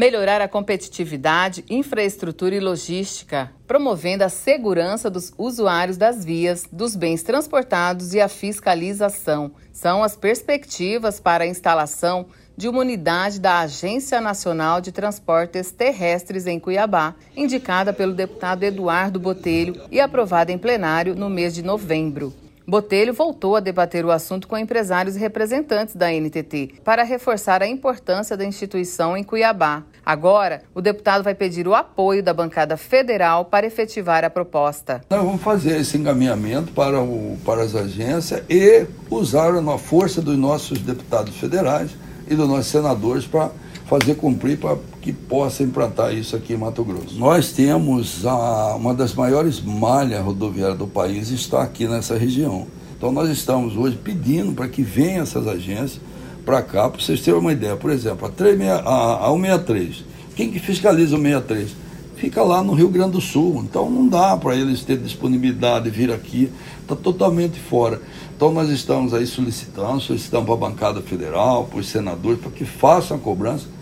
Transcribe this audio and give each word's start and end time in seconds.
melhorar 0.00 0.40
a 0.40 0.48
competitividade, 0.48 1.62
infraestrutura 1.68 2.54
e 2.54 2.58
logística, 2.58 3.52
promovendo 3.66 4.24
a 4.24 4.30
segurança 4.30 5.10
dos 5.10 5.30
usuários 5.36 5.98
das 5.98 6.24
vias, 6.24 6.64
dos 6.72 6.96
bens 6.96 7.22
transportados 7.22 8.14
e 8.14 8.20
a 8.20 8.26
fiscalização. 8.26 9.52
São 9.70 10.02
as 10.02 10.16
perspectivas 10.16 11.20
para 11.20 11.44
a 11.44 11.46
instalação 11.46 12.28
de 12.56 12.66
uma 12.66 12.80
unidade 12.80 13.38
da 13.38 13.58
Agência 13.58 14.22
Nacional 14.22 14.80
de 14.80 14.90
Transportes 14.90 15.70
Terrestres 15.70 16.46
em 16.46 16.58
Cuiabá, 16.58 17.14
indicada 17.36 17.92
pelo 17.92 18.14
deputado 18.14 18.62
Eduardo 18.62 19.20
Botelho 19.20 19.82
e 19.90 20.00
aprovada 20.00 20.50
em 20.50 20.56
plenário 20.56 21.14
no 21.14 21.28
mês 21.28 21.54
de 21.54 21.62
novembro. 21.62 22.32
Botelho 22.70 23.12
voltou 23.12 23.56
a 23.56 23.60
debater 23.60 24.04
o 24.04 24.12
assunto 24.12 24.46
com 24.46 24.56
empresários 24.56 25.16
e 25.16 25.18
representantes 25.18 25.96
da 25.96 26.08
NTT 26.12 26.74
para 26.84 27.02
reforçar 27.02 27.64
a 27.64 27.66
importância 27.66 28.36
da 28.36 28.44
instituição 28.44 29.16
em 29.16 29.24
Cuiabá. 29.24 29.82
Agora, 30.06 30.62
o 30.72 30.80
deputado 30.80 31.24
vai 31.24 31.34
pedir 31.34 31.66
o 31.66 31.74
apoio 31.74 32.22
da 32.22 32.32
bancada 32.32 32.76
federal 32.76 33.44
para 33.44 33.66
efetivar 33.66 34.24
a 34.24 34.30
proposta. 34.30 35.00
Nós 35.10 35.20
vamos 35.20 35.42
fazer 35.42 35.80
esse 35.80 35.98
encaminhamento 35.98 36.70
para, 36.70 37.02
o, 37.02 37.36
para 37.44 37.64
as 37.64 37.74
agências 37.74 38.44
e 38.48 38.86
usar 39.10 39.52
a 39.52 39.78
força 39.78 40.22
dos 40.22 40.38
nossos 40.38 40.78
deputados 40.78 41.36
federais 41.38 41.90
e 42.28 42.36
dos 42.36 42.48
nossos 42.48 42.68
senadores 42.68 43.26
para 43.26 43.50
fazer 43.90 44.14
cumprir 44.14 44.56
para 44.56 44.78
que 45.02 45.12
possa 45.12 45.64
implantar 45.64 46.14
isso 46.14 46.36
aqui 46.36 46.52
em 46.52 46.56
Mato 46.56 46.84
Grosso. 46.84 47.18
Nós 47.18 47.50
temos 47.50 48.24
a, 48.24 48.76
uma 48.76 48.94
das 48.94 49.14
maiores 49.14 49.60
malhas 49.60 50.22
rodoviárias 50.24 50.78
do 50.78 50.86
país 50.86 51.30
está 51.30 51.60
aqui 51.60 51.88
nessa 51.88 52.16
região. 52.16 52.68
Então 52.96 53.10
nós 53.10 53.28
estamos 53.28 53.76
hoje 53.76 53.96
pedindo 53.96 54.52
para 54.52 54.68
que 54.68 54.80
venham 54.80 55.24
essas 55.24 55.44
agências 55.48 56.00
para 56.46 56.62
cá, 56.62 56.88
para 56.88 57.00
vocês 57.02 57.20
terem 57.20 57.40
uma 57.40 57.52
ideia. 57.52 57.74
Por 57.74 57.90
exemplo, 57.90 58.28
a, 58.28 58.30
3, 58.30 58.60
a, 58.62 59.26
a 59.26 59.32
163, 59.32 60.04
quem 60.36 60.52
que 60.52 60.60
fiscaliza 60.60 61.16
o 61.16 61.20
63? 61.20 61.70
Fica 62.14 62.44
lá 62.44 62.62
no 62.62 62.74
Rio 62.74 62.90
Grande 62.90 63.12
do 63.12 63.20
Sul, 63.20 63.60
então 63.64 63.90
não 63.90 64.06
dá 64.06 64.36
para 64.36 64.54
eles 64.54 64.84
ter 64.84 64.98
disponibilidade 64.98 65.86
de 65.86 65.90
vir 65.90 66.12
aqui, 66.12 66.48
está 66.80 66.94
totalmente 66.94 67.58
fora. 67.58 68.00
Então 68.36 68.52
nós 68.52 68.70
estamos 68.70 69.12
aí 69.12 69.26
solicitando, 69.26 70.00
solicitando 70.00 70.44
para 70.44 70.54
a 70.54 70.58
bancada 70.58 71.00
federal, 71.00 71.64
para 71.64 71.80
os 71.80 71.88
senadores, 71.88 72.38
para 72.38 72.52
que 72.52 72.64
façam 72.64 73.16
a 73.16 73.20
cobrança 73.20 73.79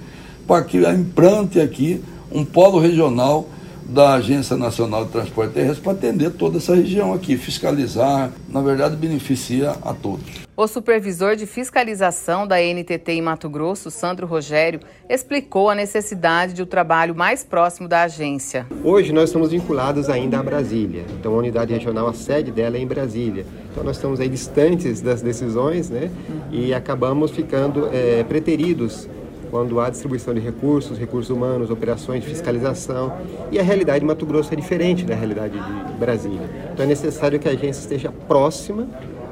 para 0.48 0.64
que 0.64 0.78
implante 0.78 1.60
aqui 1.60 2.02
um 2.32 2.42
polo 2.42 2.78
regional 2.78 3.46
da 3.84 4.14
Agência 4.14 4.56
Nacional 4.56 5.04
de 5.04 5.12
Transporte 5.12 5.52
Terrestre 5.52 5.82
para 5.82 5.92
atender 5.92 6.30
toda 6.30 6.56
essa 6.58 6.74
região 6.74 7.12
aqui, 7.12 7.36
fiscalizar, 7.36 8.30
na 8.48 8.60
verdade 8.60 8.96
beneficia 8.96 9.70
a 9.82 9.94
todos. 9.94 10.48
O 10.56 10.66
supervisor 10.66 11.36
de 11.36 11.46
fiscalização 11.46 12.46
da 12.46 12.56
NTT 12.60 13.12
em 13.12 13.22
Mato 13.22 13.48
Grosso, 13.48 13.90
Sandro 13.90 14.26
Rogério, 14.26 14.80
explicou 15.08 15.70
a 15.70 15.74
necessidade 15.74 16.52
de 16.52 16.62
um 16.62 16.66
trabalho 16.66 17.14
mais 17.14 17.44
próximo 17.44 17.88
da 17.88 18.02
agência. 18.02 18.66
Hoje 18.82 19.12
nós 19.12 19.28
estamos 19.28 19.52
vinculados 19.52 20.10
ainda 20.10 20.38
a 20.38 20.42
Brasília, 20.42 21.04
então 21.18 21.34
a 21.34 21.38
unidade 21.38 21.72
regional, 21.72 22.08
a 22.08 22.14
sede 22.14 22.50
dela 22.50 22.76
é 22.76 22.80
em 22.80 22.86
Brasília. 22.86 23.46
Então 23.70 23.84
nós 23.84 23.96
estamos 23.96 24.18
aí 24.18 24.28
distantes 24.28 25.00
das 25.00 25.22
decisões 25.22 25.88
né, 25.88 26.10
e 26.50 26.74
acabamos 26.74 27.30
ficando 27.30 27.88
é, 27.92 28.24
preteridos 28.24 29.08
quando 29.50 29.80
há 29.80 29.90
distribuição 29.90 30.34
de 30.34 30.40
recursos, 30.40 30.98
recursos 30.98 31.30
humanos, 31.30 31.70
operações 31.70 32.22
de 32.22 32.28
fiscalização. 32.28 33.16
E 33.50 33.58
a 33.58 33.62
realidade 33.62 34.00
de 34.00 34.06
Mato 34.06 34.24
Grosso 34.26 34.52
é 34.52 34.56
diferente 34.56 35.04
da 35.04 35.14
realidade 35.14 35.58
de 35.58 35.92
Brasília. 35.94 36.48
Então 36.72 36.84
é 36.84 36.88
necessário 36.88 37.38
que 37.38 37.48
a 37.48 37.52
agência 37.52 37.80
esteja 37.80 38.10
próxima 38.10 38.88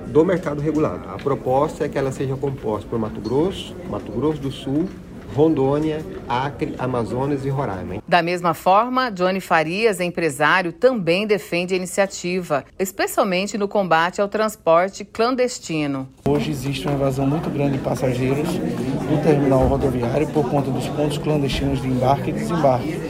do 0.06 0.24
mercado 0.24 0.60
regulado. 0.60 1.08
A 1.08 1.18
proposta 1.18 1.84
é 1.84 1.88
que 1.88 1.98
ela 1.98 2.12
seja 2.12 2.36
composta 2.36 2.88
por 2.88 2.98
Mato 2.98 3.20
Grosso, 3.20 3.74
Mato 3.90 4.10
Grosso 4.12 4.40
do 4.40 4.50
Sul, 4.50 4.88
Rondônia, 5.34 6.04
Acre, 6.28 6.74
Amazonas 6.78 7.44
e 7.44 7.48
Roraima. 7.48 8.02
Da 8.06 8.22
mesma 8.22 8.54
forma, 8.54 9.10
Johnny 9.10 9.40
Farias, 9.40 10.00
empresário, 10.00 10.72
também 10.72 11.26
defende 11.26 11.74
a 11.74 11.76
iniciativa, 11.76 12.64
especialmente 12.78 13.58
no 13.58 13.68
combate 13.68 14.20
ao 14.20 14.28
transporte 14.28 15.04
clandestino. 15.04 16.08
Hoje 16.24 16.50
existe 16.50 16.86
uma 16.86 16.94
evasão 16.94 17.26
muito 17.26 17.50
grande 17.50 17.76
de 17.76 17.84
passageiros 17.84 18.48
do 19.08 19.22
terminal 19.22 19.66
rodoviário 19.66 20.26
por 20.28 20.48
conta 20.48 20.70
dos 20.70 20.86
pontos 20.88 21.18
clandestinos 21.18 21.80
de 21.80 21.88
embarque 21.88 22.30
e 22.30 22.32
desembarque. 22.32 23.00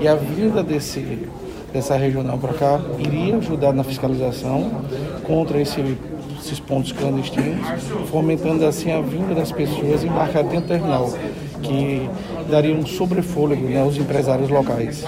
E 0.00 0.06
a 0.06 0.14
vinda 0.14 0.62
desse, 0.62 1.28
dessa 1.72 1.96
regional 1.96 2.38
para 2.38 2.54
cá 2.54 2.80
iria 2.98 3.36
ajudar 3.36 3.72
na 3.72 3.82
fiscalização 3.82 4.70
contra 5.24 5.60
esse 5.60 5.80
esses 6.40 6.60
pontos 6.60 6.92
clandestinos, 6.92 7.66
fomentando 8.10 8.64
assim 8.64 8.92
a 8.92 9.00
vinda 9.00 9.34
das 9.34 9.50
pessoas 9.50 10.04
embarcar 10.04 10.44
dentro 10.44 10.60
do 10.60 10.68
terminal, 10.68 11.12
que 11.62 12.08
daria 12.48 12.74
um 12.74 12.86
sobrefôlego 12.86 13.66
né, 13.66 13.82
aos 13.82 13.96
empresários 13.96 14.48
locais. 14.48 15.04